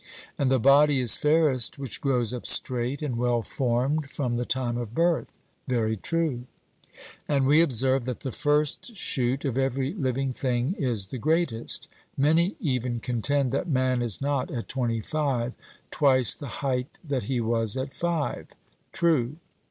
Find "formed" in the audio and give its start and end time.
3.43-4.09